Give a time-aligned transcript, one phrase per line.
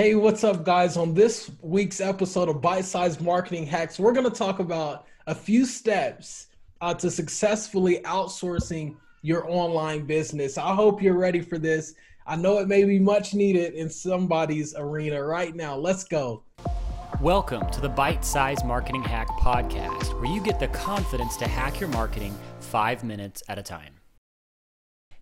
[0.00, 0.96] Hey, what's up, guys?
[0.96, 5.34] On this week's episode of Bite Size Marketing Hacks, we're going to talk about a
[5.34, 6.46] few steps
[6.80, 10.56] uh, to successfully outsourcing your online business.
[10.56, 11.96] I hope you're ready for this.
[12.26, 15.76] I know it may be much needed in somebody's arena right now.
[15.76, 16.44] Let's go.
[17.20, 21.78] Welcome to the Bite Size Marketing Hack Podcast, where you get the confidence to hack
[21.78, 23.99] your marketing five minutes at a time.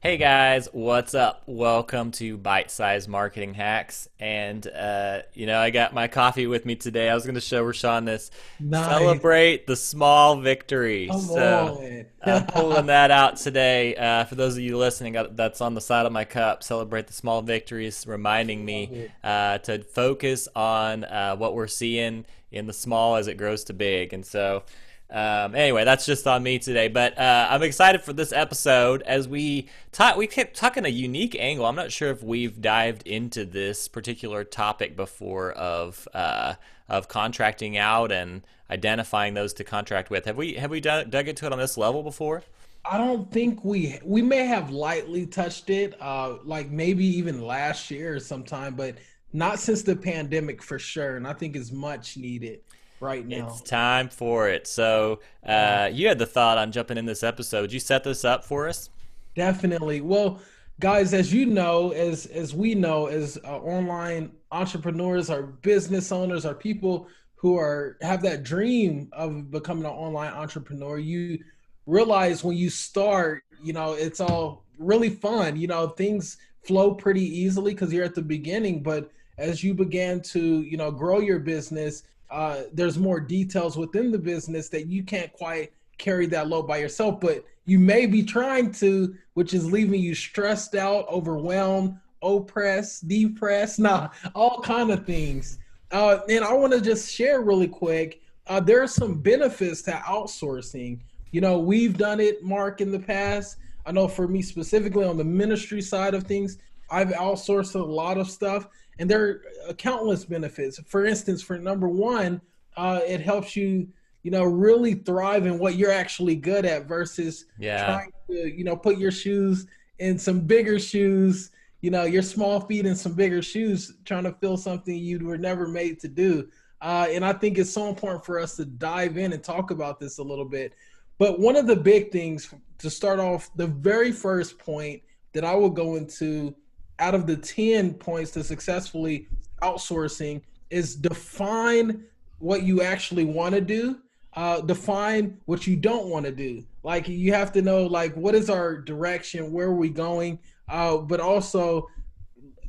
[0.00, 1.42] Hey guys, what's up?
[1.46, 4.08] Welcome to Bite Size Marketing Hacks.
[4.20, 7.08] And, uh, you know, I got my coffee with me today.
[7.08, 8.30] I was going to show Rashawn this.
[8.60, 8.86] Nice.
[8.86, 11.08] Celebrate the small victory.
[11.10, 13.96] Come so I'm pulling that out today.
[13.96, 16.62] Uh, for those of you listening, uh, that's on the side of my cup.
[16.62, 22.68] Celebrate the small victories, reminding me uh, to focus on uh, what we're seeing in
[22.68, 24.12] the small as it grows to big.
[24.12, 24.62] And so,
[25.10, 29.26] um, anyway, that's just on me today, but uh, I'm excited for this episode as
[29.26, 30.16] we talk.
[30.16, 31.64] We kept talking a unique angle.
[31.64, 36.54] I'm not sure if we've dived into this particular topic before of uh,
[36.90, 40.26] of contracting out and identifying those to contract with.
[40.26, 42.42] Have we have we dug, dug into it on this level before?
[42.84, 47.90] I don't think we we may have lightly touched it, uh, like maybe even last
[47.90, 48.96] year or sometime, but
[49.32, 51.16] not since the pandemic for sure.
[51.16, 52.60] And I think it's much needed
[53.00, 53.48] right now.
[53.48, 54.66] It's time for it.
[54.66, 57.62] So, uh, you had the thought on jumping in this episode.
[57.62, 58.90] Would you set this up for us?
[59.34, 60.00] Definitely.
[60.00, 60.40] Well,
[60.80, 66.44] guys, as you know, as as we know, as uh, online entrepreneurs, our business owners,
[66.44, 71.38] our people who are have that dream of becoming an online entrepreneur, you
[71.86, 75.56] realize when you start, you know, it's all really fun.
[75.56, 80.20] You know, things flow pretty easily because you're at the beginning, but as you began
[80.20, 85.02] to, you know, grow your business, uh, there's more details within the business that you
[85.02, 89.70] can't quite carry that load by yourself, but you may be trying to, which is
[89.70, 95.58] leaving you stressed out, overwhelmed, oppressed, depressed, nah, all kind of things.
[95.90, 98.20] Uh, and I want to just share really quick.
[98.46, 101.00] Uh, there are some benefits to outsourcing.
[101.30, 103.56] You know, we've done it, Mark, in the past.
[103.84, 106.58] I know for me specifically on the ministry side of things,
[106.90, 108.68] I've outsourced a lot of stuff
[108.98, 110.80] and there are countless benefits.
[110.86, 112.40] For instance, for number one,
[112.76, 113.88] uh, it helps you,
[114.22, 117.86] you know, really thrive in what you're actually good at versus yeah.
[117.86, 119.66] trying to, you know, put your shoes
[119.98, 121.50] in some bigger shoes,
[121.80, 125.38] you know, your small feet in some bigger shoes, trying to fill something you were
[125.38, 126.48] never made to do.
[126.80, 129.98] Uh, and I think it's so important for us to dive in and talk about
[129.98, 130.74] this a little bit.
[131.18, 135.54] But one of the big things to start off, the very first point that I
[135.54, 136.54] will go into
[136.98, 139.28] out of the 10 points to successfully
[139.62, 142.04] outsourcing is define
[142.38, 143.98] what you actually want to do
[144.38, 146.64] uh, define what you don't want to do.
[146.84, 149.52] Like you have to know like what is our direction?
[149.52, 150.38] Where are we going?
[150.68, 151.88] Uh, but also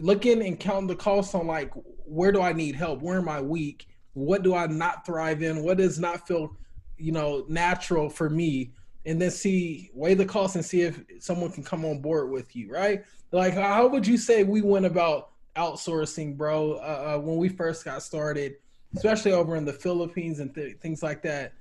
[0.00, 1.70] looking and counting the costs on like
[2.06, 3.02] where do i need help?
[3.02, 3.88] Where am i weak?
[4.14, 5.62] What do i not thrive in?
[5.62, 6.56] What does not feel
[6.96, 8.72] you know natural for me
[9.06, 12.54] and then see weigh the cost and see if someone can come on board with
[12.54, 17.36] you right like, how would you say we went about outsourcing, bro, uh, uh, when
[17.36, 18.56] we first got started,
[18.96, 21.52] especially over in the Philippines and th- things like that?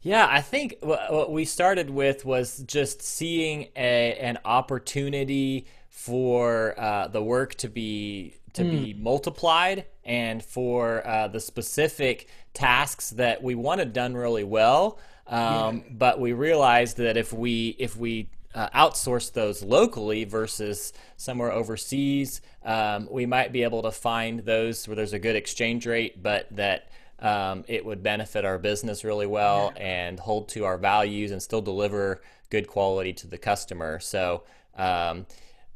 [0.00, 7.08] Yeah, I think what we started with was just seeing a, an opportunity for uh,
[7.08, 8.70] the work to be to mm.
[8.70, 14.98] be multiplied and for uh, the specific tasks that we wanted done really well.
[15.26, 15.82] Um, yeah.
[15.90, 22.40] But we realized that if we if we uh, outsource those locally versus somewhere overseas,
[22.64, 26.46] um, we might be able to find those where there's a good exchange rate, but
[26.52, 26.88] that
[27.20, 29.82] um, it would benefit our business really well yeah.
[29.82, 33.98] and hold to our values and still deliver good quality to the customer.
[33.98, 34.44] So
[34.76, 35.26] um,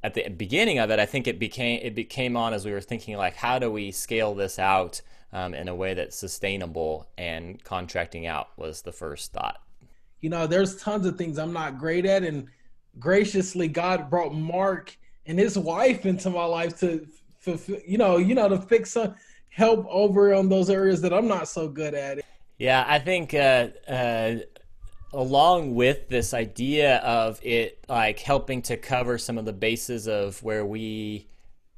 [0.02, 2.80] at the beginning of it, I think it became it became on as we were
[2.80, 5.00] thinking like, how do we scale this out
[5.32, 7.08] um, in a way that's sustainable?
[7.18, 9.60] And contracting out was the first thought.
[10.20, 12.46] You know, there's tons of things I'm not great at, and
[12.98, 17.06] graciously God brought Mark and his wife into my life to
[17.38, 19.14] fulfill, you know, you know, to fix some
[19.52, 22.20] help over on those areas that I'm not so good at.
[22.58, 24.36] Yeah, I think uh, uh,
[25.12, 30.42] along with this idea of it like helping to cover some of the bases of
[30.42, 31.28] where we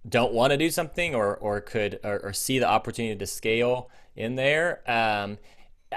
[0.08, 3.90] don't want to do something or or could or, or see the opportunity to scale
[4.14, 4.82] in there.
[4.88, 5.38] Um,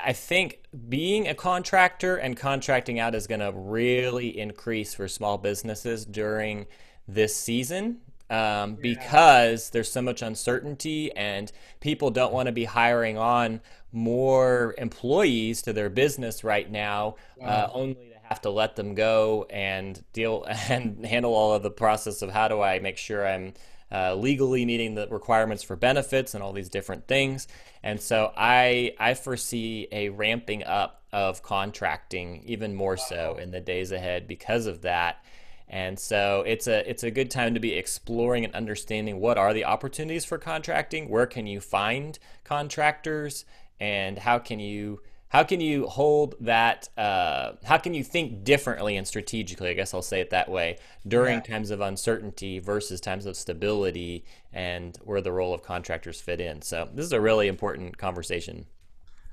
[0.03, 5.37] I think being a contractor and contracting out is going to really increase for small
[5.37, 6.67] businesses during
[7.07, 13.17] this season um, because there's so much uncertainty and people don't want to be hiring
[13.17, 17.47] on more employees to their business right now, wow.
[17.47, 21.71] uh, only to have to let them go and deal and handle all of the
[21.71, 23.53] process of how do I make sure I'm
[23.91, 27.47] uh, legally meeting the requirements for benefits and all these different things.
[27.83, 33.61] And so I I foresee a ramping up of contracting even more so in the
[33.61, 35.23] days ahead because of that.
[35.69, 39.53] And so it's a it's a good time to be exploring and understanding what are
[39.53, 43.43] the opportunities for contracting, where can you find contractors,
[43.79, 48.95] and how can you how can you hold that uh, how can you think differently
[48.95, 51.41] and strategically i guess i'll say it that way during yeah.
[51.41, 54.23] times of uncertainty versus times of stability
[54.53, 56.61] and where the role of contractors fit in.
[56.61, 58.65] So this is a really important conversation.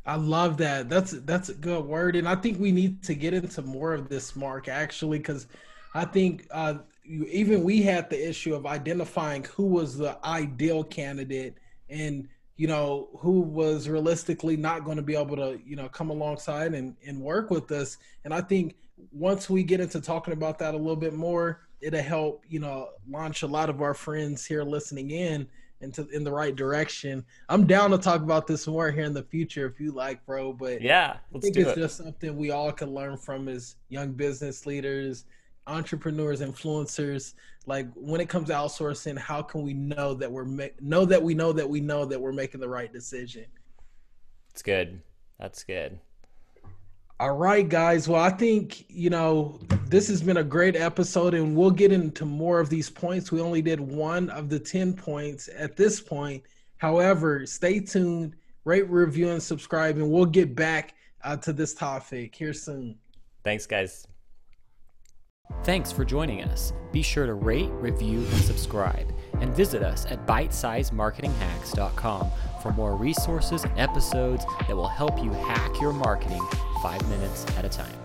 [0.04, 0.90] I love that.
[0.90, 4.08] That's that's a good word and i think we need to get into more of
[4.08, 5.46] this mark actually because
[5.94, 6.74] i think uh,
[7.06, 11.56] even we had the issue of identifying who was the ideal candidate
[11.88, 16.10] and you know, who was realistically not going to be able to, you know, come
[16.10, 17.98] alongside and, and work with us.
[18.24, 18.76] And I think
[19.12, 22.90] once we get into talking about that a little bit more, it'll help, you know,
[23.08, 25.48] launch a lot of our friends here listening in
[25.80, 27.24] into in the right direction.
[27.48, 30.52] I'm down to talk about this more here in the future if you like, bro.
[30.52, 31.76] But yeah, I think it's it.
[31.76, 35.24] just something we all can learn from as young business leaders,
[35.66, 37.34] entrepreneurs, influencers
[37.66, 41.22] like when it comes to outsourcing how can we know that we're ma- know that
[41.22, 43.44] we know that we know that we're making the right decision?
[44.50, 45.00] It's good.
[45.38, 45.98] That's good.
[47.20, 48.08] All right guys.
[48.08, 52.24] Well i think you know this has been a great episode and we'll get into
[52.24, 53.32] more of these points.
[53.32, 56.42] We only did one of the 10 points at this point.
[56.76, 58.34] However stay tuned
[58.64, 62.96] rate review and subscribe and we'll get back uh, to this topic here soon.
[63.42, 64.06] Thanks guys
[65.64, 66.74] Thanks for joining us.
[66.92, 69.12] Be sure to rate, review, and subscribe.
[69.40, 72.30] And visit us at bitesizemarketinghacks.com
[72.62, 76.42] for more resources and episodes that will help you hack your marketing
[76.82, 78.03] five minutes at a time.